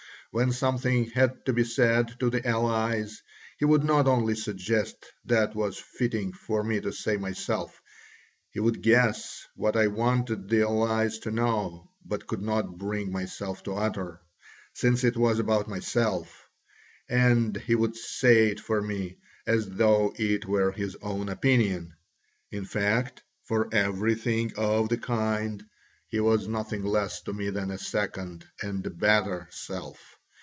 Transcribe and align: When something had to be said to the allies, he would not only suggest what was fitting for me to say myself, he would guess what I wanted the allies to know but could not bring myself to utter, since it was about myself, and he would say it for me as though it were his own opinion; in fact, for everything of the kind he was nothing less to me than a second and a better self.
When 0.33 0.53
something 0.53 1.09
had 1.09 1.43
to 1.45 1.51
be 1.51 1.65
said 1.65 2.17
to 2.21 2.29
the 2.29 2.47
allies, 2.47 3.21
he 3.57 3.65
would 3.65 3.83
not 3.83 4.07
only 4.07 4.35
suggest 4.35 4.95
what 5.25 5.53
was 5.55 5.77
fitting 5.77 6.31
for 6.31 6.63
me 6.63 6.79
to 6.79 6.93
say 6.93 7.17
myself, 7.17 7.81
he 8.49 8.61
would 8.61 8.81
guess 8.81 9.45
what 9.57 9.75
I 9.75 9.87
wanted 9.87 10.47
the 10.47 10.61
allies 10.61 11.19
to 11.27 11.31
know 11.31 11.91
but 12.05 12.27
could 12.27 12.41
not 12.41 12.77
bring 12.77 13.11
myself 13.11 13.63
to 13.63 13.73
utter, 13.73 14.21
since 14.71 15.03
it 15.03 15.17
was 15.17 15.37
about 15.39 15.67
myself, 15.67 16.47
and 17.09 17.57
he 17.57 17.75
would 17.75 17.97
say 17.97 18.51
it 18.51 18.61
for 18.61 18.81
me 18.81 19.17
as 19.45 19.67
though 19.69 20.13
it 20.15 20.45
were 20.45 20.71
his 20.71 20.95
own 21.01 21.27
opinion; 21.27 21.93
in 22.51 22.63
fact, 22.63 23.21
for 23.43 23.67
everything 23.73 24.53
of 24.55 24.87
the 24.87 24.97
kind 24.97 25.61
he 26.07 26.21
was 26.21 26.47
nothing 26.47 26.83
less 26.85 27.19
to 27.23 27.33
me 27.33 27.49
than 27.49 27.69
a 27.69 27.77
second 27.77 28.47
and 28.63 28.85
a 28.87 28.91
better 28.91 29.49
self. 29.51 29.99